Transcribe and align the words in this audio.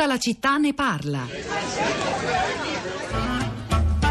Tutta 0.00 0.12
la 0.12 0.18
città 0.18 0.56
ne 0.56 0.72
parla. 0.72 1.28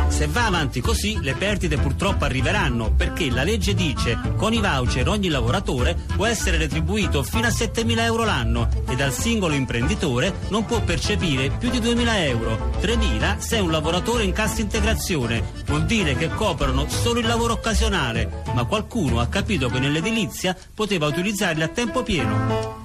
Se 0.07 0.27
va 0.27 0.45
avanti 0.45 0.81
così, 0.81 1.17
le 1.19 1.33
perdite 1.33 1.77
purtroppo 1.77 2.25
arriveranno, 2.25 2.91
perché 2.91 3.31
la 3.31 3.41
legge 3.41 3.73
dice 3.73 4.19
con 4.35 4.53
i 4.53 4.59
voucher 4.59 5.09
ogni 5.09 5.29
lavoratore 5.29 5.97
può 6.15 6.27
essere 6.27 6.57
retribuito 6.57 7.23
fino 7.23 7.47
a 7.47 7.49
7.000 7.49 8.01
euro 8.01 8.23
l'anno 8.23 8.69
e 8.87 8.95
dal 8.95 9.11
singolo 9.11 9.55
imprenditore 9.55 10.31
non 10.49 10.63
può 10.65 10.79
percepire 10.79 11.49
più 11.57 11.71
di 11.71 11.79
2.000 11.79 12.17
euro. 12.17 12.69
3.000 12.79 13.39
se 13.39 13.57
è 13.57 13.59
un 13.59 13.71
lavoratore 13.71 14.21
in 14.21 14.31
cassa 14.31 14.61
integrazione. 14.61 15.41
Vuol 15.65 15.85
dire 15.85 16.13
che 16.13 16.29
coprono 16.29 16.87
solo 16.87 17.19
il 17.19 17.25
lavoro 17.25 17.53
occasionale, 17.53 18.43
ma 18.53 18.63
qualcuno 18.65 19.21
ha 19.21 19.27
capito 19.27 19.69
che 19.69 19.79
nell'edilizia 19.79 20.55
poteva 20.71 21.07
utilizzarli 21.07 21.63
a 21.63 21.67
tempo 21.67 22.03
pieno. 22.03 22.78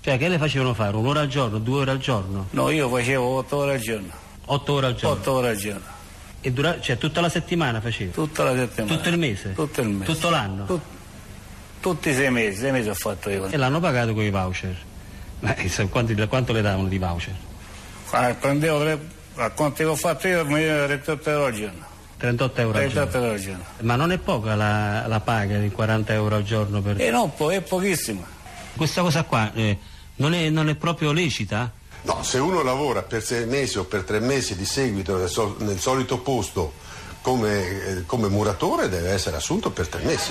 Cioè, 0.00 0.16
che 0.16 0.28
le 0.28 0.38
facevano 0.38 0.74
fare? 0.74 0.96
Un'ora 0.96 1.20
al 1.20 1.28
giorno, 1.28 1.58
due 1.58 1.80
ore 1.80 1.90
al 1.90 1.98
giorno? 1.98 2.46
No, 2.50 2.70
io 2.70 2.88
facevo 2.88 3.24
otto 3.36 3.56
ore 3.56 3.74
al 3.74 3.80
giorno. 3.80 4.10
Otto 4.46 4.72
ore 4.74 4.86
al 4.86 4.94
giorno? 4.94 5.16
Otto 5.20 5.32
ore 5.32 5.48
al 5.50 5.56
giorno. 5.56 5.96
E 6.40 6.52
dura- 6.52 6.80
cioè 6.80 6.96
tutta 6.98 7.20
la 7.20 7.28
settimana 7.28 7.80
facevo? 7.80 8.12
Tutta 8.12 8.44
la 8.44 8.54
settimana. 8.56 8.94
Tutto 8.96 9.08
il 9.08 9.18
mese? 9.18 9.52
Tutto 9.54 9.80
il 9.80 9.88
mese. 9.88 10.12
Tutto 10.12 10.30
l'anno? 10.30 10.64
Tut- 10.64 10.82
tutti 11.80 12.10
i 12.10 12.14
sei 12.14 12.30
mesi, 12.30 12.58
sei 12.60 12.72
mesi 12.72 12.88
ho 12.88 12.94
fatto 12.94 13.28
io. 13.28 13.46
E 13.46 13.56
l'hanno 13.56 13.80
pagato 13.80 14.14
con 14.14 14.22
i 14.22 14.30
voucher? 14.30 14.76
Ma 15.40 15.54
eh, 15.56 15.88
quanti- 15.88 16.14
quanto 16.26 16.52
le 16.52 16.62
davano 16.62 16.88
di 16.88 16.98
voucher? 16.98 17.34
Quando 18.08 18.34
prendevo, 18.40 18.82
le- 18.84 18.98
a 19.34 19.50
quanto 19.50 19.82
ho 19.86 19.94
fatto 19.96 20.26
io, 20.28 20.44
mi 20.46 20.64
dava 20.64 20.86
38 20.86 21.30
euro 21.30 21.44
al 21.46 21.52
giorno. 21.54 21.86
38 22.18 22.60
euro 22.60 22.78
al 22.78 22.84
38 22.90 23.10
giorno? 23.10 23.24
euro 23.26 23.34
al 23.36 23.40
giorno. 23.44 23.64
Ma 23.80 23.96
non 23.96 24.12
è 24.12 24.18
poca 24.18 24.54
la, 24.54 25.06
la 25.06 25.20
paga 25.20 25.58
di 25.58 25.70
40 25.70 26.12
euro 26.14 26.36
al 26.36 26.42
giorno 26.44 26.80
per... 26.80 27.00
E 27.00 27.10
no, 27.10 27.28
po- 27.36 27.50
è 27.52 27.60
pochissimo. 27.60 28.24
Questa 28.78 29.02
cosa 29.02 29.24
qua 29.24 29.52
eh, 29.54 29.76
non, 30.16 30.34
è, 30.34 30.50
non 30.50 30.68
è 30.68 30.76
proprio 30.76 31.10
lecita? 31.10 31.72
No, 32.02 32.22
se 32.22 32.38
uno 32.38 32.62
lavora 32.62 33.02
per 33.02 33.24
sei 33.24 33.44
mesi 33.44 33.76
o 33.76 33.82
per 33.82 34.04
tre 34.04 34.20
mesi 34.20 34.54
di 34.54 34.64
seguito 34.64 35.16
nel, 35.16 35.28
sol- 35.28 35.56
nel 35.58 35.80
solito 35.80 36.18
posto 36.18 36.74
come, 37.20 37.86
eh, 37.86 38.06
come 38.06 38.28
muratore 38.28 38.88
deve 38.88 39.10
essere 39.10 39.34
assunto 39.34 39.70
per 39.70 39.88
tre 39.88 40.02
mesi. 40.04 40.30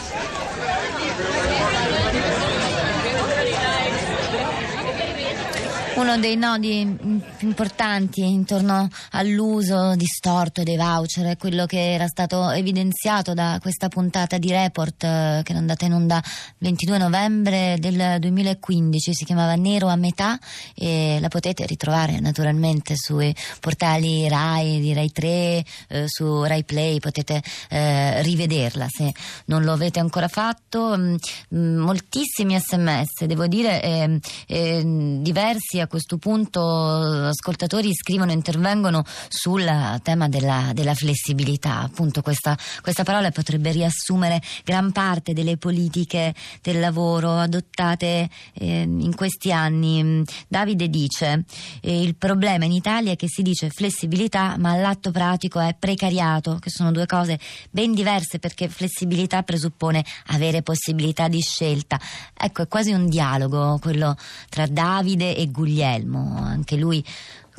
Uno 5.98 6.20
dei 6.20 6.36
nodi 6.36 6.96
più 7.38 7.48
importanti 7.48 8.22
intorno 8.22 8.88
all'uso 9.14 9.96
distorto 9.96 10.62
dei 10.62 10.78
voucher 10.78 11.26
è 11.26 11.38
quello 11.38 11.66
che 11.66 11.94
era 11.94 12.06
stato 12.06 12.52
evidenziato 12.52 13.34
da 13.34 13.58
questa 13.60 13.88
puntata 13.88 14.38
di 14.38 14.52
report 14.52 15.04
eh, 15.04 15.42
che 15.44 15.54
è 15.54 15.56
andata 15.56 15.86
in 15.86 15.94
onda 15.94 16.18
il 16.18 16.56
22 16.60 16.98
novembre 17.00 17.78
del 17.80 18.18
2015, 18.20 19.12
si 19.12 19.26
chiamava 19.26 19.56
Nero 19.56 19.88
a 19.88 19.96
metà 19.96 20.38
e 20.76 21.18
la 21.20 21.30
potete 21.30 21.66
ritrovare 21.66 22.20
naturalmente 22.20 22.94
sui 22.96 23.36
portali 23.60 24.30
Rai, 24.30 24.80
di 24.80 24.94
Rai 24.94 25.12
3, 25.12 25.28
eh, 25.28 25.64
su 26.06 26.44
Rai 26.44 26.64
Play, 26.64 27.00
potete 27.00 27.42
eh, 27.70 28.22
rivederla 28.22 28.86
se 28.88 29.12
non 29.46 29.64
lo 29.64 29.72
avete 29.72 30.00
ancora 30.00 30.28
fatto. 30.28 30.96
Mm, 30.96 31.16
mm, 31.56 31.78
moltissimi 31.78 32.56
sms, 32.60 33.26
devo 33.26 33.48
dire, 33.48 33.82
eh, 33.82 34.82
diversi 35.22 35.80
a 35.80 35.87
questo 35.88 36.18
punto 36.18 36.62
ascoltatori 36.62 37.94
scrivono 37.94 38.32
intervengono 38.32 39.04
sul 39.28 39.66
tema 40.04 40.30
della, 40.30 40.72
della 40.74 40.94
flessibilità. 40.94 41.80
Appunto, 41.80 42.22
questa, 42.22 42.58
questa 42.82 43.04
parola 43.04 43.32
potrebbe 43.32 43.72
riassumere 43.72 44.42
gran 44.64 44.92
parte 44.92 45.34
delle 45.34 45.58
politiche 45.58 46.34
del 46.62 46.80
lavoro 46.80 47.38
adottate 47.38 48.30
eh, 48.54 48.82
in 48.82 49.16
questi 49.16 49.52
anni. 49.52 50.04
Mm, 50.04 50.22
Davide 50.48 50.90
dice: 50.90 51.46
eh, 51.82 52.02
il 52.02 52.16
problema 52.16 52.66
in 52.66 52.72
Italia 52.72 53.12
è 53.12 53.16
che 53.16 53.28
si 53.28 53.42
dice 53.42 53.70
flessibilità, 53.70 54.56
ma 54.58 54.72
all'atto 54.72 55.12
pratico 55.12 55.60
è 55.60 55.76
precariato, 55.78 56.58
che 56.60 56.70
sono 56.70 56.92
due 56.92 57.06
cose 57.06 57.40
ben 57.70 57.94
diverse 57.94 58.40
perché 58.40 58.68
flessibilità 58.68 59.44
presuppone 59.44 60.04
avere 60.28 60.62
possibilità 60.62 61.28
di 61.28 61.42
scelta. 61.42 62.00
Ecco, 62.34 62.64
è 62.64 62.68
quasi 62.68 62.92
un 62.92 63.08
dialogo 63.08 63.78
quello 63.80 64.16
tra 64.50 64.66
Davide 64.68 65.36
e 65.36 65.48
Guglielmo, 65.48 65.77
anche 65.84 66.76
lui 66.76 67.04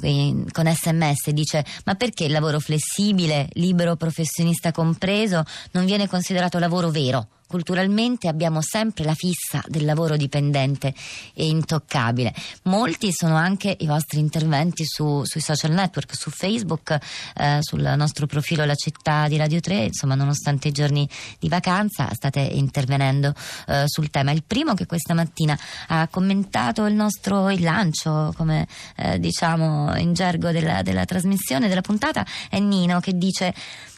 eh, 0.00 0.44
con 0.52 0.66
sms 0.72 1.30
dice 1.30 1.64
ma 1.84 1.94
perché 1.94 2.24
il 2.24 2.32
lavoro 2.32 2.60
flessibile, 2.60 3.48
libero 3.52 3.96
professionista 3.96 4.72
compreso, 4.72 5.42
non 5.72 5.84
viene 5.84 6.08
considerato 6.08 6.58
lavoro 6.58 6.90
vero? 6.90 7.28
Culturalmente 7.48 8.28
abbiamo 8.28 8.60
sempre 8.60 9.04
la 9.04 9.14
fissa 9.14 9.62
del 9.66 9.86
lavoro 9.86 10.18
dipendente 10.18 10.92
e 11.32 11.46
intoccabile. 11.46 12.34
Molti 12.64 13.08
sono 13.10 13.36
anche 13.36 13.74
i 13.80 13.86
vostri 13.86 14.18
interventi 14.18 14.84
su- 14.84 15.24
sui 15.24 15.40
social 15.40 15.70
network, 15.70 16.14
su 16.14 16.28
Facebook, 16.28 16.98
eh, 17.36 17.58
sul 17.60 17.80
nostro 17.96 18.26
profilo 18.26 18.66
La 18.66 18.74
Città 18.74 19.28
di 19.28 19.38
Radio 19.38 19.60
3, 19.60 19.84
insomma 19.84 20.14
nonostante 20.14 20.68
i 20.68 20.72
giorni 20.72 21.08
di 21.38 21.48
vacanza 21.48 22.10
state 22.12 22.40
intervenendo 22.40 23.32
eh, 23.66 23.84
sul 23.86 24.10
tema. 24.10 24.30
Il 24.32 24.44
primo 24.46 24.74
che 24.74 24.84
questa 24.84 25.14
mattina 25.14 25.58
ha 25.86 26.06
commentato 26.08 26.84
il 26.84 26.92
nostro 26.92 27.48
il 27.48 27.62
lancio, 27.62 28.34
come 28.36 28.68
eh, 28.96 29.18
diciamo 29.18 29.96
in 29.96 30.12
gergo 30.12 30.50
della, 30.50 30.82
della 30.82 31.06
trasmissione, 31.06 31.68
della 31.68 31.80
puntata, 31.80 32.26
è 32.50 32.58
Nino 32.58 33.00
che 33.00 33.16
dice... 33.16 33.54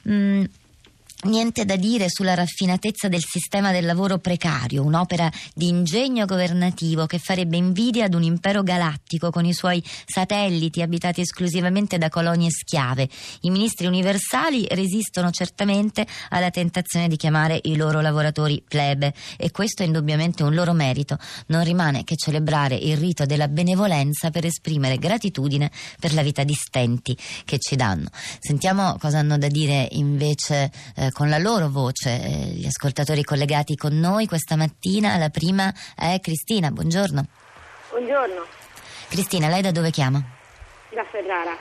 "Mm, 0.08 0.44
Niente 1.22 1.66
da 1.66 1.76
dire 1.76 2.06
sulla 2.08 2.32
raffinatezza 2.32 3.08
del 3.08 3.22
sistema 3.22 3.72
del 3.72 3.84
lavoro 3.84 4.16
precario, 4.16 4.82
un'opera 4.82 5.30
di 5.54 5.68
ingegno 5.68 6.24
governativo 6.24 7.04
che 7.04 7.18
farebbe 7.18 7.58
invidia 7.58 8.06
ad 8.06 8.14
un 8.14 8.22
impero 8.22 8.62
galattico 8.62 9.28
con 9.30 9.44
i 9.44 9.52
suoi 9.52 9.84
satelliti 10.06 10.80
abitati 10.80 11.20
esclusivamente 11.20 11.98
da 11.98 12.08
colonie 12.08 12.48
schiave. 12.50 13.06
I 13.42 13.50
ministri 13.50 13.86
universali 13.86 14.66
resistono 14.70 15.30
certamente 15.30 16.06
alla 16.30 16.48
tentazione 16.48 17.06
di 17.06 17.16
chiamare 17.16 17.60
i 17.64 17.76
loro 17.76 18.00
lavoratori 18.00 18.64
plebe 18.66 19.12
e 19.36 19.50
questo 19.50 19.82
è 19.82 19.86
indubbiamente 19.86 20.42
un 20.42 20.54
loro 20.54 20.72
merito. 20.72 21.18
Non 21.48 21.64
rimane 21.64 22.02
che 22.02 22.16
celebrare 22.16 22.76
il 22.76 22.96
rito 22.96 23.26
della 23.26 23.48
benevolenza 23.48 24.30
per 24.30 24.46
esprimere 24.46 24.96
gratitudine 24.96 25.70
per 26.00 26.14
la 26.14 26.22
vita 26.22 26.44
di 26.44 26.54
stenti 26.54 27.14
che 27.44 27.58
ci 27.58 27.76
danno. 27.76 28.08
Sentiamo 28.38 28.96
cosa 28.98 29.18
hanno 29.18 29.36
da 29.36 29.48
dire 29.48 29.86
invece 29.90 30.72
eh, 30.96 31.08
con 31.12 31.28
la 31.28 31.38
loro 31.38 31.68
voce 31.68 32.10
eh, 32.10 32.28
gli 32.54 32.66
ascoltatori 32.66 33.22
collegati 33.22 33.76
con 33.76 33.98
noi 33.98 34.26
questa 34.26 34.56
mattina. 34.56 35.16
La 35.16 35.30
prima 35.30 35.72
è 35.96 36.18
Cristina, 36.20 36.70
buongiorno. 36.70 37.24
Buongiorno, 37.90 38.46
Cristina, 39.08 39.48
lei 39.48 39.62
da 39.62 39.70
dove 39.70 39.90
chiama? 39.90 40.38
da 40.94 41.04
Ferrara. 41.04 41.56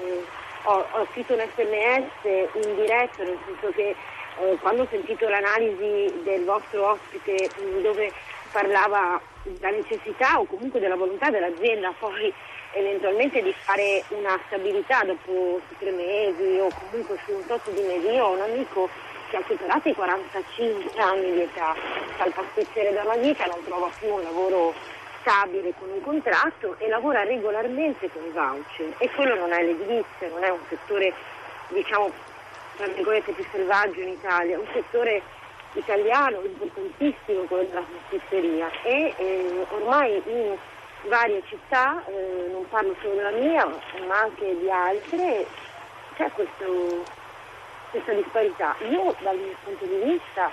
Mm, 0.00 0.22
ho, 0.64 0.86
ho 0.92 1.06
scritto 1.10 1.34
un 1.34 1.40
sms 1.40 2.64
in 2.64 2.74
diretta, 2.76 3.22
nel 3.22 3.38
senso 3.46 3.70
che 3.74 3.94
eh, 4.40 4.58
quando 4.60 4.82
ho 4.82 4.88
sentito 4.90 5.28
l'analisi 5.28 6.22
del 6.22 6.44
vostro 6.44 6.90
ospite 6.90 7.50
mm, 7.60 7.82
dove 7.82 8.12
parlava 8.52 9.20
della 9.42 9.70
necessità 9.70 10.38
o 10.38 10.44
comunque 10.44 10.80
della 10.80 10.96
volontà 10.96 11.30
dell'azienda 11.30 11.94
poi 11.98 12.32
eventualmente 12.72 13.42
di 13.42 13.54
fare 13.60 14.04
una 14.08 14.38
stabilità 14.46 15.02
dopo 15.04 15.60
tre 15.78 15.90
mesi 15.90 16.58
o 16.58 16.68
comunque 16.90 17.18
su 17.24 17.32
un 17.32 17.46
tot 17.46 17.70
di 17.70 17.82
mesi, 17.82 18.06
io 18.08 18.24
ho 18.24 18.32
un 18.32 18.40
amico 18.40 18.88
che 19.30 19.36
ha 19.36 19.42
superato 19.46 19.88
i 19.88 19.94
45 19.94 21.00
anni 21.00 21.32
di 21.32 21.42
età, 21.42 21.74
fa 22.16 22.24
il 22.24 22.32
pasticcere 22.32 22.92
dalla 22.92 23.16
vita, 23.16 23.46
non 23.46 23.62
trova 23.64 23.88
più 23.98 24.12
un 24.12 24.22
lavoro 24.22 24.74
stabile 25.20 25.72
con 25.78 25.90
un 25.90 26.00
contratto 26.00 26.76
e 26.78 26.88
lavora 26.88 27.22
regolarmente 27.22 28.10
con 28.10 28.24
i 28.24 28.30
voucher. 28.30 28.94
E 28.98 29.10
quello 29.10 29.34
non 29.36 29.52
è 29.52 29.62
l'edilizia, 29.62 30.28
non 30.28 30.42
è 30.42 30.48
un 30.48 30.60
settore 30.68 31.12
diciamo 31.68 32.10
tra 32.76 32.86
virgolette 32.88 33.32
più 33.32 33.44
selvaggio 33.52 34.00
in 34.00 34.08
Italia, 34.08 34.56
è 34.56 34.58
un 34.58 34.66
settore 34.72 35.22
italiano 35.74 36.40
importantissimo 36.42 37.42
quello 37.42 37.64
della 37.64 37.82
pasticceria. 37.82 38.70
E 38.82 39.14
eh, 39.16 39.66
ormai 39.68 40.20
in 40.26 40.56
varie 41.08 41.42
città, 41.48 42.04
eh, 42.06 42.48
non 42.50 42.66
parlo 42.68 42.94
solo 43.00 43.14
della 43.14 43.30
mia 43.30 43.66
ma 44.06 44.20
anche 44.20 44.56
di 44.58 44.70
altre, 44.70 45.46
c'è 46.16 46.30
questo- 46.32 47.04
questa 47.90 48.12
disparità. 48.12 48.76
Io 48.88 49.14
dal 49.20 49.36
mio 49.36 49.54
punto 49.64 49.84
di 49.84 49.96
vista 50.04 50.50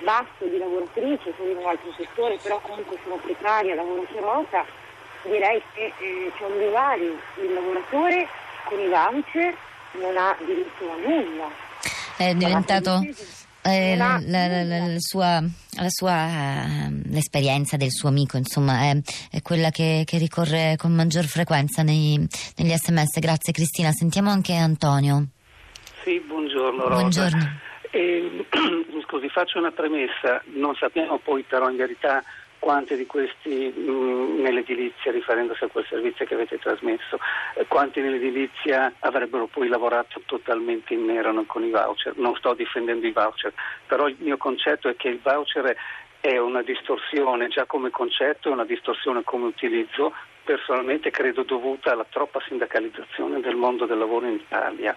basso 0.00 0.44
di 0.44 0.58
lavoratrice, 0.58 1.32
sono 1.36 1.50
in 1.50 1.56
un 1.58 1.66
altro 1.66 1.92
settore, 1.96 2.38
però 2.42 2.58
comunque 2.60 2.98
sono 3.02 3.16
precaria, 3.16 3.74
lavoro 3.74 4.06
remota, 4.12 4.64
direi 5.22 5.62
che 5.74 5.92
eh, 5.98 6.32
c'è 6.36 6.44
un 6.44 6.58
divario, 6.58 7.16
il 7.36 7.52
lavoratore 7.52 8.28
con 8.64 8.78
i 8.80 8.88
voucher 8.88 9.56
non 9.92 10.16
ha 10.16 10.34
diritto 10.38 10.90
a 10.90 10.96
nulla. 10.96 11.48
È 12.16 12.34
diventato 12.34 13.00
eh, 13.64 13.96
la, 13.96 14.20
la- 14.26 14.46
la- 14.48 14.62
la- 14.64 14.78
nulla. 14.78 14.92
la 14.92 14.98
sua, 14.98 15.40
la 15.76 15.88
sua, 15.88 16.26
ehm, 16.28 17.02
l'esperienza 17.10 17.76
del 17.76 17.90
suo 17.90 18.08
amico, 18.08 18.36
insomma, 18.36 18.90
è, 18.90 18.98
è 19.30 19.42
quella 19.42 19.70
che, 19.70 20.02
che 20.04 20.18
ricorre 20.18 20.74
con 20.78 20.92
maggior 20.92 21.24
frequenza 21.24 21.82
nei- 21.82 22.16
negli 22.56 22.74
sms. 22.74 23.18
Grazie 23.20 23.52
Cristina. 23.52 23.90
Sentiamo 23.92 24.30
anche 24.30 24.54
Antonio. 24.54 25.26
Sì, 26.04 26.20
buongiorno 26.26 26.82
Rosa. 26.88 26.94
Buongiorno. 27.00 27.60
Eh, 27.92 28.46
scusi, 29.06 29.28
faccio 29.28 29.58
una 29.58 29.70
premessa, 29.70 30.42
non 30.54 30.74
sappiamo 30.74 31.18
poi 31.18 31.42
però 31.42 31.68
in 31.68 31.76
verità 31.76 32.22
quanti 32.62 32.94
di 32.94 33.06
questi 33.06 33.74
nell'edilizia, 33.76 35.10
riferendosi 35.10 35.64
a 35.64 35.66
quel 35.66 35.84
servizio 35.88 36.24
che 36.24 36.34
avete 36.34 36.60
trasmesso, 36.60 37.18
eh, 37.56 37.66
quanti 37.66 38.00
nell'edilizia 38.00 38.92
avrebbero 39.00 39.48
poi 39.48 39.66
lavorato 39.66 40.22
totalmente 40.26 40.94
in 40.94 41.04
nero 41.04 41.32
non 41.32 41.44
con 41.46 41.64
i 41.64 41.70
voucher. 41.70 42.16
Non 42.18 42.36
sto 42.36 42.54
difendendo 42.54 43.04
i 43.04 43.10
voucher, 43.10 43.52
però 43.84 44.06
il 44.06 44.14
mio 44.20 44.36
concetto 44.36 44.88
è 44.88 44.94
che 44.94 45.08
il 45.08 45.18
voucher 45.20 45.76
è 46.20 46.38
una 46.38 46.62
distorsione 46.62 47.48
già 47.48 47.64
come 47.66 47.90
concetto, 47.90 48.48
è 48.48 48.52
una 48.52 48.64
distorsione 48.64 49.24
come 49.24 49.46
utilizzo 49.46 50.12
personalmente 50.44 51.10
credo 51.10 51.42
dovuta 51.42 51.92
alla 51.92 52.06
troppa 52.08 52.40
sindacalizzazione 52.46 53.40
del 53.40 53.56
mondo 53.56 53.86
del 53.86 53.98
lavoro 53.98 54.26
in 54.26 54.34
Italia 54.34 54.94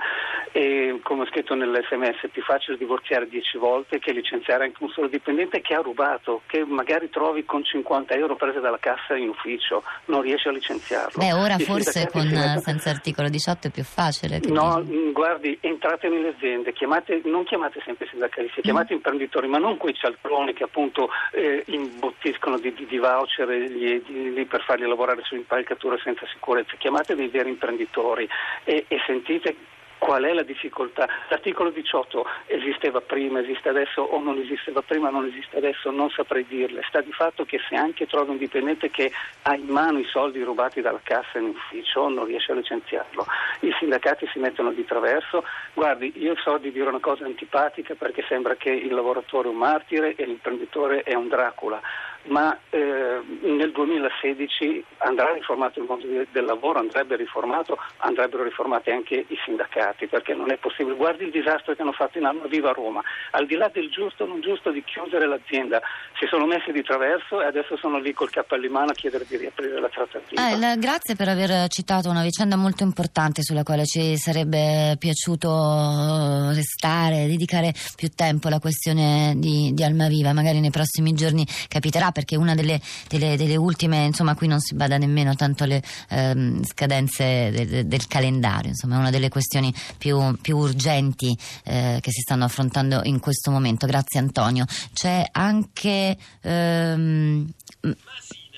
e 0.51 0.99
come 1.03 1.23
ho 1.23 1.25
scritto 1.27 1.53
nell'SMS 1.53 2.21
è 2.21 2.27
più 2.27 2.41
facile 2.41 2.77
divorziare 2.77 3.27
dieci 3.27 3.57
volte 3.57 3.99
che 3.99 4.13
licenziare 4.13 4.65
anche 4.65 4.83
un 4.83 4.89
solo 4.89 5.07
dipendente 5.07 5.61
che 5.61 5.73
ha 5.73 5.81
rubato, 5.81 6.41
che 6.45 6.63
magari 6.63 7.09
trovi 7.09 7.43
con 7.45 7.63
50 7.63 8.13
euro 8.13 8.35
prese 8.35 8.59
dalla 8.59 8.79
cassa 8.79 9.15
in 9.15 9.29
ufficio, 9.29 9.83
non 10.05 10.21
riesci 10.21 10.47
a 10.47 10.51
licenziarlo. 10.51 11.17
Beh, 11.17 11.33
ora 11.33 11.55
I 11.55 11.63
forse 11.63 12.07
con, 12.09 12.25
mettono... 12.25 12.59
senza 12.59 12.89
articolo 12.89 13.29
18 13.29 13.67
è 13.67 13.71
più 13.71 13.83
facile. 13.83 14.39
No, 14.47 14.81
dici. 14.81 14.97
Mm, 14.97 15.11
guardi, 15.11 15.57
entrate 15.61 16.07
nelle 16.07 16.29
aziende, 16.29 16.73
chiamate, 16.73 17.21
non 17.25 17.43
chiamate 17.43 17.81
sempre 17.83 18.07
sindacalisti, 18.09 18.61
chiamate 18.61 18.93
mm. 18.93 18.97
imprenditori, 18.97 19.47
ma 19.47 19.57
non 19.57 19.77
quei 19.77 19.93
cialtroni 19.93 20.53
che 20.53 20.63
appunto 20.63 21.09
eh, 21.31 21.63
imbottiscono 21.67 22.57
di, 22.57 22.73
di, 22.73 22.85
di 22.85 22.97
voucher 22.97 23.49
gli, 23.49 24.01
di, 24.05 24.45
per 24.45 24.63
farli 24.63 24.87
lavorare 24.87 25.21
su 25.23 25.34
impalcatura 25.35 25.97
senza 26.03 26.25
sicurezza, 26.27 26.75
chiamate 26.77 27.15
dei 27.15 27.27
veri 27.27 27.49
imprenditori 27.49 28.27
e, 28.63 28.85
e 28.87 28.97
sentite 29.05 29.55
qual 29.97 30.23
è 30.23 30.33
la 30.33 30.43
difficoltà. 30.43 31.07
L'articolo 31.29 31.71
18 31.71 32.25
esisteva 32.45 33.01
prima, 33.01 33.39
esiste 33.39 33.69
adesso 33.69 34.01
o 34.01 34.21
non 34.21 34.37
esisteva 34.37 34.83
prima, 34.83 35.09
non 35.09 35.25
esiste 35.25 35.57
adesso, 35.57 35.89
non 35.89 36.09
saprei 36.09 36.45
dirle. 36.47 36.83
Sta 36.87 37.01
di 37.01 37.11
fatto 37.11 37.43
che 37.43 37.59
se 37.67 37.75
anche 37.75 38.05
trovi 38.05 38.29
un 38.29 38.37
dipendente 38.37 38.91
che 38.91 39.11
ha 39.43 39.55
in 39.55 39.67
mano 39.67 39.97
i 39.97 40.05
soldi 40.05 40.43
rubati 40.43 40.81
dalla 40.81 40.99
cassa 41.01 41.39
in 41.39 41.45
ufficio 41.45 42.07
non 42.07 42.25
riesce 42.25 42.51
a 42.51 42.55
licenziarlo. 42.55 43.25
I 43.61 43.73
sindacati 43.79 44.27
si 44.31 44.37
mettono 44.37 44.71
di 44.71 44.85
traverso. 44.85 45.43
Guardi, 45.73 46.13
io 46.17 46.35
so 46.37 46.57
di 46.57 46.71
dire 46.71 46.89
una 46.89 46.99
cosa 46.99 47.25
antipatica 47.25 47.95
perché 47.95 48.23
sembra 48.27 48.55
che 48.55 48.69
il 48.69 48.93
lavoratore 48.93 49.47
è 49.47 49.51
un 49.51 49.57
martire 49.57 50.13
e 50.15 50.25
l'imprenditore 50.25 51.01
è 51.01 51.15
un 51.15 51.27
Dracula 51.27 51.81
ma 52.27 52.57
eh, 52.69 53.21
nel 53.41 53.71
2016 53.71 54.83
andrà 54.99 55.33
riformato 55.33 55.79
il 55.79 55.85
mondo 55.87 56.05
del 56.31 56.45
lavoro, 56.45 56.79
andrebbe 56.79 57.15
riformato, 57.15 57.77
andrebbero 57.97 58.43
riformati 58.43 58.89
anche 58.91 59.25
i 59.27 59.37
sindacati, 59.43 60.07
perché 60.07 60.33
non 60.33 60.51
è 60.51 60.57
possibile. 60.57 60.95
Guardi 60.95 61.25
il 61.25 61.31
disastro 61.31 61.75
che 61.75 61.81
hanno 61.81 61.91
fatto 61.91 62.17
in 62.17 62.25
Alma 62.25 62.47
Viva 62.47 62.71
Roma, 62.71 63.01
al 63.31 63.45
di 63.45 63.55
là 63.55 63.69
del 63.71 63.89
giusto 63.89 64.23
o 64.23 64.27
non 64.27 64.41
giusto 64.41 64.71
di 64.71 64.83
chiudere 64.83 65.27
l'azienda, 65.27 65.81
si 66.19 66.25
sono 66.27 66.45
messi 66.45 66.71
di 66.71 66.81
traverso 66.81 67.41
e 67.41 67.45
adesso 67.45 67.77
sono 67.77 67.99
lì 67.99 68.13
col 68.13 68.29
cappello 68.29 68.65
in 68.65 68.71
mano 68.71 68.91
a 68.91 68.93
chiedere 68.93 69.25
di 69.27 69.37
riaprire 69.37 69.79
la 69.79 69.89
trattativa. 69.89 70.49
Eh, 70.49 70.57
la, 70.57 70.75
grazie 70.75 71.15
per 71.15 71.27
aver 71.27 71.67
citato 71.67 72.09
una 72.09 72.23
vicenda 72.23 72.55
molto 72.55 72.83
importante 72.83 73.43
sulla 73.43 73.63
quale 73.63 73.85
ci 73.85 74.17
sarebbe 74.17 74.95
piaciuto 74.97 76.51
restare, 76.53 77.27
dedicare 77.27 77.73
più 77.95 78.09
tempo 78.09 78.47
alla 78.47 78.59
questione 78.59 79.33
di, 79.37 79.71
di 79.73 79.83
Almaviva, 79.83 80.33
magari 80.33 80.59
nei 80.59 80.71
prossimi 80.71 81.13
giorni 81.13 81.45
capiterà 81.67 82.11
perché 82.15 82.37
una 82.37 82.55
delle, 82.55 82.79
delle, 83.09 83.35
delle 83.35 83.57
ultime, 83.57 84.05
insomma 84.05 84.35
qui 84.35 84.47
non 84.47 84.61
si 84.61 84.73
bada 84.73 84.97
nemmeno 84.97 85.35
tanto 85.35 85.65
alle 85.65 85.83
ehm, 86.09 86.63
scadenze 86.63 87.51
de, 87.51 87.65
de, 87.67 87.87
del 87.87 88.07
calendario, 88.07 88.69
insomma 88.69 88.95
è 88.95 88.99
una 88.99 89.09
delle 89.09 89.27
questioni 89.27 89.73
più, 89.97 90.17
più 90.39 90.55
urgenti 90.55 91.37
eh, 91.65 91.99
che 91.99 92.11
si 92.11 92.21
stanno 92.21 92.45
affrontando 92.45 93.01
in 93.03 93.19
questo 93.19 93.51
momento. 93.51 93.85
Grazie 93.85 94.21
Antonio. 94.21 94.63
C'è 94.93 95.27
anche 95.29 96.15
ehm, 96.41 97.51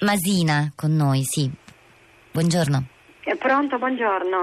Masina 0.02 0.72
con 0.76 0.96
noi, 0.96 1.24
sì. 1.24 1.52
Buongiorno. 2.32 2.86
Pronto, 3.40 3.78
buongiorno. 3.80 4.38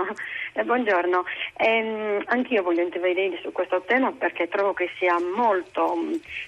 Eh, 0.57 0.63
buongiorno, 0.63 1.25
eh, 1.57 2.23
anch'io 2.27 2.63
voglio 2.63 2.83
intervenire 2.83 3.41
su 3.43 3.51
questo 3.51 3.83
tema 3.89 4.13
perché 4.13 4.47
trovo 4.47 4.73
che 4.73 4.89
sia 4.99 5.17
molto, 5.19 5.99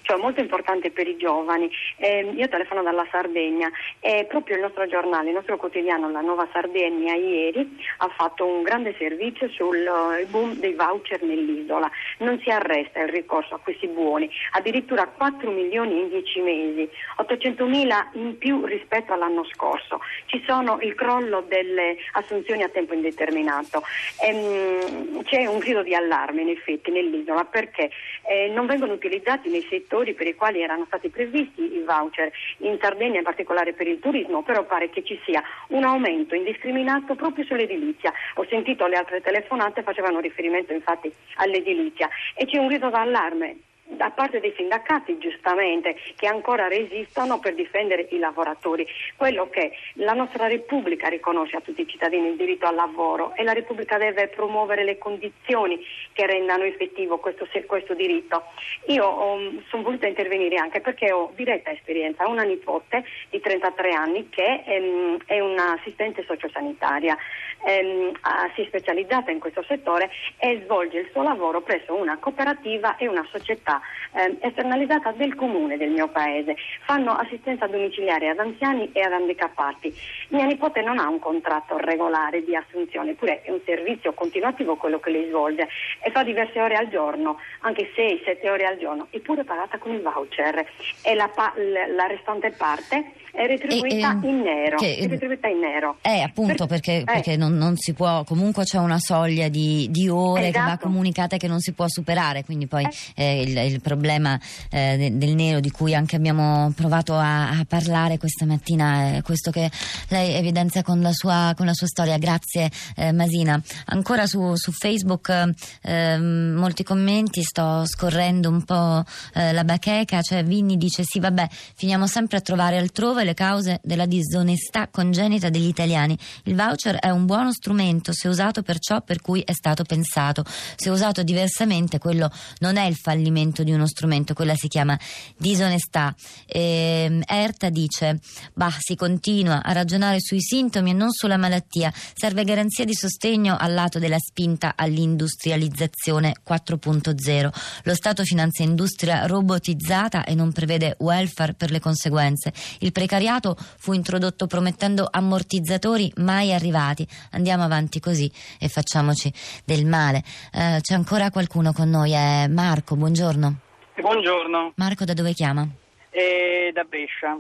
cioè 0.03 0.17
molto 0.17 0.41
importante 0.41 0.93
per 0.93 1.09
i 1.09 1.17
giovani. 1.17 1.69
Eh, 1.97 2.21
io 2.37 2.49
telefono 2.49 2.85
dalla 2.85 3.05
Sardegna 3.11 3.69
e 3.99 4.25
proprio 4.29 4.55
il 4.55 4.63
nostro 4.63 4.87
giornale, 4.87 5.31
il 5.31 5.35
nostro 5.35 5.57
quotidiano 5.57 6.09
La 6.09 6.21
Nuova 6.21 6.47
Sardegna 6.53 7.15
ieri 7.15 7.85
ha 7.97 8.09
fatto 8.17 8.47
un 8.47 8.63
grande 8.63 8.95
servizio 8.97 9.49
sul 9.49 9.85
uh, 9.85 10.25
boom 10.29 10.55
dei 10.55 10.75
voucher 10.75 11.23
nell'isola. 11.23 11.91
Non 12.19 12.39
si 12.45 12.51
arresta 12.51 13.01
il 13.01 13.09
ricorso 13.09 13.57
a 13.57 13.59
questi 13.59 13.89
buoni, 13.89 14.31
addirittura 14.53 15.09
4 15.09 15.51
milioni 15.51 16.03
in 16.03 16.11
10 16.11 16.41
mesi, 16.43 16.89
800 17.17 17.67
mila 17.67 18.09
in 18.13 18.39
più 18.39 18.65
rispetto 18.67 19.13
all'anno 19.13 19.45
scorso. 19.47 20.01
Ci 20.27 20.45
sono 20.47 20.79
il 20.83 20.95
crollo 20.95 21.41
delle 21.49 21.97
assunzioni 22.13 22.63
a 22.63 22.69
tempo 22.69 22.95
indeterminato. 22.95 23.83
Ehm, 24.23 25.23
c'è 25.25 25.47
un 25.47 25.59
grido 25.59 25.83
di 25.83 25.95
allarme 25.95 26.43
in 26.43 26.49
effetti 26.49 26.91
nell'isola 26.91 27.45
perché 27.45 27.91
eh, 28.23 28.49
non 28.49 28.67
vengono 28.67 28.93
utilizzati 28.93 29.49
nei 29.49 29.67
settori 29.69 30.15
per 30.15 30.27
i 30.27 30.35
quali 30.35 30.63
erano 30.63 30.85
stati 30.87 31.09
previsti 31.09 31.63
i 31.63 31.83
voucher, 31.85 32.31
in 32.59 32.79
Sardegna 32.81 33.19
in 33.19 33.25
particolare 33.25 33.73
per 33.73 33.87
il 33.87 33.99
turismo, 33.99 34.43
però 34.43 34.65
pare 34.65 34.91
che 34.91 35.03
ci 35.05 35.19
sia 35.25 35.43
un 35.69 35.85
aumento 35.85 36.35
indiscriminato 36.35 37.15
proprio 37.15 37.45
sull'edilizia. 37.45 38.13
Ho 38.35 38.47
sentito 38.49 38.87
le 38.87 38.97
altre 38.97 39.21
telefonate, 39.21 39.83
facevano 39.83 40.21
riferimento 40.21 40.73
infatti 40.73 41.13
all'edilizia. 41.37 42.09
E 42.35 42.47
c'è 42.47 42.59
un 42.59 42.69
grido 42.69 42.91
d'allarme 42.91 43.57
da 43.89 44.11
parte 44.11 44.41
dei 44.41 44.53
sindacati 44.57 45.19
giustamente 45.19 45.97
che 46.17 46.27
ancora 46.27 46.69
resistono 46.69 47.39
per 47.39 47.55
difendere 47.55 48.09
i 48.11 48.19
lavoratori. 48.19 48.87
Quello 49.17 49.49
che 49.49 49.73
la 49.95 50.13
nostra 50.13 50.47
Repubblica 50.47 51.09
riconosce 51.09 51.57
a 51.57 51.61
tutti 51.61 51.83
i 51.83 51.89
cittadini 51.89 52.29
il 52.29 52.37
diritto 52.37 52.67
al 52.67 52.75
lavoro 52.75 53.35
e 53.35 53.43
la 53.45 53.53
Repubblica 53.53 53.97
deve 53.97 54.29
promuovere 54.29 54.85
le 54.85 54.99
condizioni 54.99 55.79
che 56.13 56.27
rendano 56.27 56.65
effettivo 56.65 57.19
questo, 57.19 57.47
questo 57.67 57.95
diritto. 57.95 58.45
Io 58.87 59.23
um, 59.23 59.63
sono 59.69 59.83
voluta 59.83 60.07
intervenire 60.07 60.57
anche 60.57 60.81
perché 60.81 61.13
ho 61.13 61.33
diretta 61.35 61.71
esperienza, 61.71 62.29
una 62.29 62.43
nipote 62.43 63.05
di 63.31 63.41
33 63.41 63.93
anni 63.93 64.29
che 64.29 64.63
um, 64.67 65.17
è 65.27 65.39
un'assistente 65.41 66.25
sociosanitaria, 66.27 67.17
um, 67.61 68.13
si 68.55 68.63
è 68.63 68.67
specializzata 68.67 69.31
in 69.31 69.39
questo 69.39 69.63
settore 69.67 70.11
e 70.39 70.63
svolge 70.65 70.99
il 70.99 71.09
suo 71.13 71.23
lavoro 71.23 71.61
presso 71.61 71.95
una 71.95 72.19
cooperativa 72.19 72.97
e 72.97 73.07
una 73.07 73.27
società 73.31 73.76
eh, 74.13 74.37
esternalizzata 74.41 75.13
del 75.13 75.35
comune 75.35 75.77
del 75.77 75.91
mio 75.91 76.09
paese. 76.09 76.57
Fanno 76.85 77.13
assistenza 77.13 77.67
domiciliare 77.67 78.29
ad 78.29 78.39
anziani 78.39 78.91
e 78.93 79.01
ad 79.01 79.13
handicappati. 79.13 79.95
Mia 80.29 80.45
nipote 80.45 80.83
non 80.83 80.99
ha 80.99 81.09
un 81.09 81.19
contratto 81.19 81.77
regolare 81.79 82.45
di 82.45 82.55
assunzione, 82.55 83.11
eppure 83.11 83.43
è 83.43 83.51
un 83.51 83.61
servizio 83.65 84.13
continuativo 84.13 84.77
quello 84.77 85.01
che 85.01 85.11
lei 85.11 85.29
svolge 85.29 85.69
e 86.03 86.11
fa 86.11 86.23
diverse 86.23 86.61
ore 86.61 86.77
al 86.77 86.89
giorno, 86.89 87.39
anche 87.61 87.91
6-7 87.95 88.49
ore 88.49 88.67
al 88.67 88.79
giorno, 88.79 89.07
eppure 89.11 89.45
pagata 89.45 89.79
con 89.79 89.93
il 89.93 90.03
voucher. 90.03 90.67
E 91.03 91.15
la, 91.15 91.29
pa- 91.29 91.55
la 91.57 92.07
restante 92.07 92.51
parte 92.51 93.13
è 93.37 93.47
retribuita 93.47 94.19
e, 94.23 94.29
in 94.29 94.41
nero. 94.41 94.77
Che, 94.79 94.97
è 94.97 95.07
retribuita 95.07 95.49
in 95.49 95.59
nero. 95.59 95.99
Eh, 96.01 96.23
appunto, 96.23 96.67
per, 96.67 96.81
perché, 96.81 97.01
eh. 97.01 97.05
perché 97.05 97.37
non, 97.37 97.55
non, 97.57 97.77
si 97.77 97.93
può, 97.93 98.25
comunque 98.25 98.65
c'è 98.65 98.79
una 98.79 98.99
soglia 98.99 99.49
di, 99.49 99.89
di 99.91 100.09
ore 100.09 100.49
esatto. 100.49 100.53
che 100.53 100.59
va 100.59 100.67
esatto. 100.69 100.87
comunicata 100.87 101.37
e 101.37 101.39
che 101.39 101.47
non 101.47 101.61
si 101.61 101.73
può 101.73 101.87
superare, 101.87 102.45
quindi 102.45 102.67
poi 102.67 102.85
eh. 103.15 103.25
Eh, 103.25 103.43
il, 103.43 103.73
il, 103.73 103.81
problema 103.83 104.41
eh, 104.71 105.13
del 105.13 105.35
nero 105.35 105.61
di 105.61 105.71
cui 105.71 105.95
anche 105.95 106.17
abbiamo 106.17 106.73
provato 106.75 107.15
a, 107.15 107.51
a, 107.51 107.65
parlare 107.69 108.17
questa 108.17 108.47
mattina 108.47 109.17
è 109.17 109.23
questo 109.23 109.51
che 109.51 109.71
lei 110.09 110.35
evidenzia 110.35 110.83
con 110.83 111.01
la 111.03 111.13
sua, 111.13 111.53
con 111.55 111.67
la 111.67 111.75
sua 111.75 111.87
storia. 111.87 112.17
Grazie 112.17 112.71
eh, 112.97 113.13
Masina. 113.13 113.61
Ancora 113.87 114.27
su, 114.27 114.55
su 114.55 114.73
Facebook 114.73 115.53
ehm, 115.83 116.55
molti 116.57 116.83
commenti, 116.83 117.43
sto 117.43 117.85
scorrendo 117.85 118.49
un 118.49 118.65
po' 118.65 119.05
la 119.35 119.65
bacheca, 119.65 120.23
cioè 120.23 120.43
Vinni 120.43 120.77
dice 120.77 121.03
sì 121.05 121.21
vabbè, 121.21 121.47
finiamo 121.51 122.07
sempre 122.07 122.39
a 122.39 122.41
trovare 122.41 122.79
altrove 122.79 123.25
le 123.27 123.35
cause 123.35 123.81
della 123.83 124.07
disonestà 124.07 124.89
congenita 124.89 125.51
degli 125.51 125.67
italiani. 125.67 126.17
Il 126.45 126.55
voucher 126.55 126.97
è 126.97 127.11
un 127.11 127.27
buono 127.27 127.53
strumento 127.53 128.13
se 128.13 128.29
usato 128.29 128.63
per 128.63 128.79
ciò 128.79 129.03
per 129.03 129.21
cui 129.21 129.43
è 129.43 129.53
stato 129.53 129.85
pensato. 129.85 130.45
Se 130.77 130.89
usato 130.89 131.23
diversamente, 131.23 131.99
quello 131.99 132.31
non 132.61 132.77
è 132.77 132.87
il 132.87 132.97
fallimento 132.97 133.63
di 133.63 133.73
uno 133.73 133.87
strumento, 133.87 134.33
quella 134.33 134.55
si 134.55 134.69
chiama 134.69 134.99
disonestà. 135.37 136.15
E, 136.47 137.21
Erta 137.27 137.69
dice: 137.69 138.21
Bah, 138.55 138.75
si 138.79 138.95
continua 138.95 139.63
a 139.63 139.73
ragionare 139.73 140.21
sui 140.21 140.41
sintomi 140.41 140.91
e 140.91 140.95
non 140.95 141.11
sulla 141.11 141.37
malattia. 141.37 141.93
Serve 142.15 142.45
garanzia 142.45 142.85
di 142.85 142.95
sostegno 142.95 143.57
al 143.59 143.75
lato 143.75 143.99
della 143.99 144.19
spinta 144.19 144.75
all'industrializzazione 144.77 146.37
4.0. 146.49 147.51
Lo 147.83 147.95
Stato 147.95 148.25
finanzia 148.25 148.65
industria 148.65 149.27
robotizzata 149.27 150.25
e 150.25 150.35
non 150.35 150.53
prevede 150.53 150.95
welfare 151.01 151.55
per 151.55 151.71
le 151.71 151.81
conseguenze. 151.81 152.53
Il 152.79 152.93
precariato 152.93 153.16
precariato 153.17 153.57
fu 153.79 153.95
introdotto 153.95 154.47
promettendo 154.47 155.09
ammortizzatori 155.11 156.13
mai 156.17 156.53
arrivati. 156.53 157.07
Andiamo 157.33 157.65
avanti 157.65 157.99
così 157.99 158.31
e 158.61 158.69
facciamoci 158.69 159.33
del 159.65 159.87
male. 159.87 160.23
Eh, 160.53 160.79
c'è 160.81 160.95
ancora 160.95 161.31
qualcuno 161.31 161.73
con 161.73 161.89
noi, 161.89 162.13
è 162.13 162.47
Marco, 162.49 162.95
buongiorno. 162.95 163.57
Buongiorno. 163.97 164.73
Marco 164.77 165.05
da 165.05 165.15
dove 165.15 165.33
chiama? 165.33 165.67
Eh, 166.11 166.71
da 166.75 166.85
Brescia. 166.85 167.39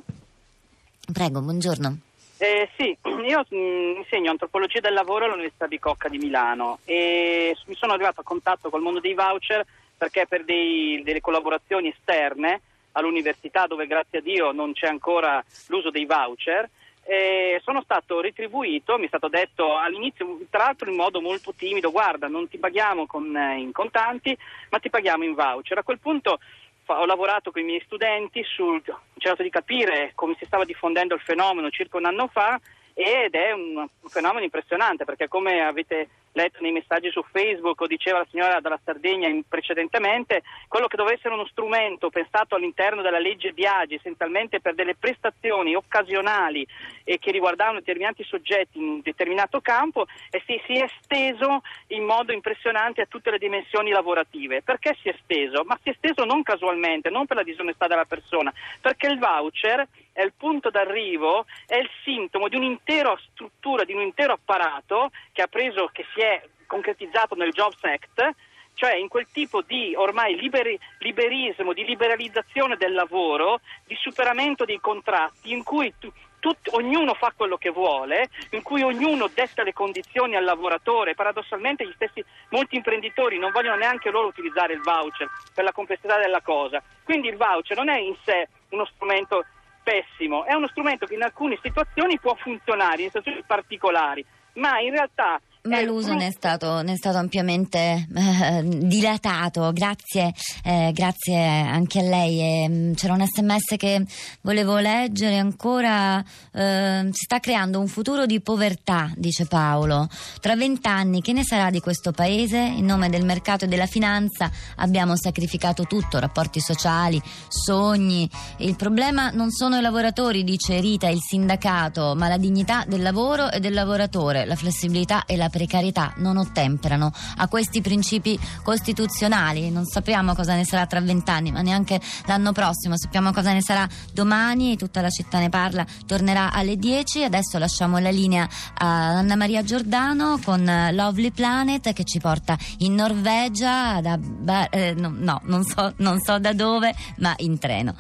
Prego, 1.13 1.41
buongiorno. 1.43 1.99
Eh, 2.39 2.69
sì, 2.77 2.97
io 3.29 3.45
mh, 3.49 3.99
insegno 3.99 4.31
antropologia 4.31 4.81
del 4.81 4.95
lavoro 4.95 5.27
all'Università 5.27 5.67
di 5.67 5.79
Cocca 5.79 6.09
di 6.09 6.19
Milano 6.19 6.79
e 6.85 7.55
mi 7.67 7.75
sono 7.75 7.93
arrivato 7.93 8.23
a 8.23 8.25
contatto 8.25 8.71
col 8.71 8.83
mondo 8.83 9.01
dei 9.01 9.15
voucher 9.15 9.65
perché 9.97 10.27
per 10.27 10.45
dei, 10.45 11.03
delle 11.03 11.21
collaborazioni 11.21 11.89
esterne 11.89 12.61
all'università 12.97 13.67
dove 13.67 13.87
grazie 13.87 14.19
a 14.19 14.23
Dio 14.23 14.53
non 14.53 14.73
c'è 14.73 14.89
ancora 14.89 15.43
l'uso 15.69 15.91
dei 15.91 16.07
voucher 16.07 16.69
eh, 17.09 17.61
sono 17.63 17.83
stato 17.83 18.21
retribuito, 18.21 18.99
mi 18.99 19.05
è 19.05 19.09
stato 19.09 19.29
detto 19.29 19.77
all'inizio, 19.77 20.41
tra 20.51 20.65
l'altro 20.65 20.91
in 20.91 20.97
modo 20.97 21.21
molto 21.21 21.55
timido, 21.55 21.93
guarda 21.93 22.27
non 22.27 22.49
ti 22.49 22.59
paghiamo 22.59 23.07
con, 23.07 23.35
eh, 23.37 23.61
in 23.61 23.71
contanti 23.71 24.37
ma 24.71 24.81
ti 24.81 24.91
paghiamo 24.91 25.23
in 25.23 25.35
voucher. 25.35 25.79
A 25.79 25.85
quel 25.85 26.01
punto 26.01 26.41
ho 26.87 27.05
lavorato 27.07 27.53
con 27.53 27.63
i 27.63 27.65
miei 27.65 27.83
studenti, 27.85 28.43
sul, 28.45 28.83
ho 28.87 29.01
cercato 29.19 29.43
di 29.43 29.51
capire 29.51 30.13
come 30.15 30.35
si 30.39 30.45
stava 30.47 30.65
diffondendo 30.65 31.15
il 31.15 31.21
fenomeno 31.21 31.71
circa 31.71 31.97
un 31.97 32.07
anno 32.07 32.27
fa 32.27 32.61
ed 32.93 33.35
è 33.35 33.53
un, 33.53 33.77
un 33.77 34.09
fenomeno 34.09 34.45
impressionante 34.45 35.05
perché 35.05 35.29
come 35.29 35.61
avete 35.61 36.09
letto 36.37 36.59
nei 36.61 36.73
messaggi 36.73 37.11
su 37.11 37.25
Facebook 37.33 37.81
o 37.81 37.87
diceva 37.87 38.19
la 38.19 38.27
signora 38.31 38.61
dalla 38.61 38.79
Sardegna 38.85 39.29
precedentemente, 39.49 40.43
quello 40.69 40.87
che 40.87 40.97
doveva 40.97 41.17
essere 41.17 41.35
uno 41.35 41.47
strumento 41.47 42.11
pensato 42.11 42.55
all'interno 42.55 43.03
della 43.03 43.19
legge 43.19 43.53
Biagi 43.53 43.95
essenzialmente 43.95 44.61
per 44.61 44.75
delle 44.75 44.95
prestazioni 44.95 45.75
occasionali 45.75 46.67
e 47.05 47.19
che 47.19 47.31
riguardavano 47.31 47.79
determinati 47.79 48.23
soggetti 48.25 48.79
in 48.79 48.89
un 48.89 49.01
determinato 49.01 49.61
campo 49.61 50.07
e 50.31 50.43
si, 50.47 50.61
si 50.67 50.75
è 50.75 50.85
esteso 50.85 51.63
in 51.89 52.05
modo 52.05 52.33
impressionante 52.33 53.01
a 53.01 53.07
tutte 53.07 53.31
le 53.31 53.39
dimensioni 53.39 53.91
lavorative. 53.91 54.63
Perché 54.63 54.97
si 55.01 55.09
è 55.09 55.15
esteso? 55.15 55.65
Ma 55.65 55.79
si 55.83 55.89
è 55.89 55.93
esteso 55.93 56.25
non 56.25 56.43
casualmente, 56.43 57.11
non 57.11 57.27
per 57.27 57.37
la 57.37 57.43
disonestà 57.43 57.87
della 57.87 58.05
persona, 58.05 58.53
perché 58.81 59.07
il 59.07 59.19
voucher 59.19 59.87
è 60.13 60.23
il 60.23 60.33
punto 60.35 60.71
d'arrivo, 60.71 61.45
è 61.67 61.77
il 61.77 61.91
sintomo 62.03 62.49
di 62.49 62.57
un'intera 62.57 63.15
struttura, 63.31 63.85
di 63.85 63.93
un 63.93 64.01
intero 64.01 64.33
apparato 64.33 65.11
che 65.33 65.43
ha 65.43 65.47
preso, 65.47 65.91
che 65.93 66.07
si 66.15 66.21
è 66.21 66.26
concretizzato 66.67 67.35
nel 67.35 67.53
Jobs 67.53 67.83
Act, 67.83 68.35
cioè 68.75 68.95
in 68.95 69.09
quel 69.09 69.27
tipo 69.33 69.63
di 69.63 69.95
ormai 69.97 70.39
liberi, 70.39 70.79
liberismo, 70.99 71.73
di 71.73 71.85
liberalizzazione 71.85 72.77
del 72.77 72.93
lavoro, 72.93 73.61
di 73.87 73.97
superamento 73.99 74.65
dei 74.65 74.81
contratti 74.81 75.51
in 75.53 75.63
cui 75.63 75.95
tu, 75.99 76.13
tut, 76.39 76.69
ognuno 76.73 77.15
fa 77.15 77.33
quello 77.35 77.57
che 77.57 77.71
vuole, 77.71 78.29
in 78.51 78.63
cui 78.63 78.83
ognuno 78.83 79.29
desta 79.33 79.63
le 79.63 79.73
condizioni 79.73 80.37
al 80.37 80.45
lavoratore. 80.45 81.15
Paradossalmente 81.15 81.91
stessi 81.95 82.23
molti 82.51 82.77
imprenditori 82.77 83.39
non 83.39 83.51
vogliono 83.51 83.77
neanche 83.77 84.11
loro 84.11 84.29
utilizzare 84.29 84.75
il 84.75 84.83
voucher 84.83 85.29
per 85.55 85.65
la 85.65 85.73
complessità 85.73 86.19
della 86.19 86.43
cosa. 86.43 86.83
Quindi 87.03 87.29
il 87.29 87.37
voucher 87.37 87.77
non 87.77 87.89
è 87.89 87.99
in 87.99 88.15
sé 88.25 88.49
uno 88.71 88.85
strumento 88.85 89.45
pessimo, 89.83 90.45
è 90.45 90.53
uno 90.53 90.69
strumento 90.69 91.07
che 91.07 91.15
in 91.15 91.23
alcune 91.23 91.59
situazioni 91.63 92.19
può 92.19 92.35
funzionare, 92.35 93.03
in 93.03 93.09
situazioni 93.09 93.43
particolari, 93.47 94.25
ma 94.55 94.81
in 94.81 94.91
realtà 94.91 95.41
ma 95.67 95.81
l'uso 95.81 96.15
ne 96.15 96.29
è, 96.29 96.31
stato, 96.31 96.83
ne 96.83 96.93
è 96.93 96.97
stato 96.97 97.19
ampiamente 97.19 98.07
eh, 98.15 98.63
dilatato, 98.65 99.73
grazie, 99.73 100.33
eh, 100.65 100.91
grazie 100.93 101.37
anche 101.37 102.01
a 102.01 102.03
lei. 102.03 102.41
Eh, 102.41 102.93
c'era 102.95 103.15
un 103.15 103.25
sms 103.27 103.75
che 103.77 104.05
volevo 104.43 104.79
leggere 104.79 105.39
ancora, 105.39 106.25
ehm, 106.53 107.11
si 107.11 107.25
sta 107.25 107.41
creando 107.41 107.81
un 107.81 107.89
futuro 107.89 108.27
di 108.27 108.41
povertà, 108.41 109.13
dice 109.17 109.47
Paolo. 109.47 110.09
Tra 110.41 110.57
vent'anni 110.57 111.21
che 111.21 111.33
ne 111.33 111.45
sarà 111.45 111.71
di 111.71 111.81
questo 111.81 112.13
paese? 112.13 112.59
In 112.59 112.85
nome 112.85 113.09
del 113.09 113.25
mercato 113.25 113.65
e 113.65 113.69
della 113.69 113.87
finanza 113.87 114.51
abbiamo 114.77 115.17
sacrificato 115.17 115.85
tutto, 115.85 116.19
rapporti 116.19 116.61
sociali, 116.61 117.21
sogni. 117.49 118.29
Il 118.59 118.77
problema 118.77 119.31
non 119.31 119.51
sono 119.51 119.79
i 119.79 119.83
lavoratori, 119.83 120.45
dice 120.45 120.81
Rita, 120.81 121.09
il 121.09 121.21
sindacato, 121.21 122.15
ma 122.17 122.29
la 122.29 122.39
dignità 122.39 122.85
del 122.87 123.03
lavoro 123.03 123.51
e 123.51 123.61
del 123.61 123.73
lavoratore, 123.73 124.45
la 124.45 124.57
flessibilità 124.57 125.25
e 125.25 125.37
la 125.37 125.49
precarietà 125.57 126.13
non 126.17 126.37
ottemperano 126.37 127.11
a 127.39 127.49
questi 127.49 127.81
principi 127.81 128.39
costituzionali. 128.63 129.71
Non 129.71 129.87
sappiamo 129.87 130.35
cosa 130.35 130.55
ne 130.55 130.67
sarà 130.67 130.87
tra 130.87 131.01
vent'anni, 131.01 131.51
ma 131.51 131.63
neanche 131.63 131.99
l'anno 132.27 132.53
prossimo. 132.53 132.99
Sappiamo 132.99 133.33
cosa 133.33 133.53
ne 133.53 133.63
sarà 133.63 133.89
domani. 134.13 134.77
Tutta 134.77 135.01
la 135.01 135.09
città 135.09 135.39
ne 135.39 135.49
parla. 135.49 135.87
Tornerà 136.05 136.53
alle 136.53 136.77
10. 136.77 137.25
Adesso 137.25 137.57
lasciamo 137.57 137.97
la 137.99 138.11
linea 138.11 138.47
a 138.79 139.17
Anna 139.17 139.37
Maria 139.37 139.63
Giordano 139.63 140.39
con 140.45 140.63
Lovely 140.93 141.31
Planet 141.31 141.95
che 141.95 142.05
ci 142.05 142.21
porta 142.21 142.59
in 142.79 142.95
Norvegia. 142.95 144.01
Da, 144.03 144.69
eh, 144.69 144.93
no, 144.95 145.15
no 145.17 145.41
non, 145.45 145.65
so, 145.65 145.95
non 145.99 146.21
so 146.21 146.39
da 146.39 146.53
dove, 146.53 146.95
ma 147.19 147.33
in 147.39 147.59
treno. 147.59 147.95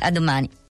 A 0.00 0.10
domani. 0.10 0.50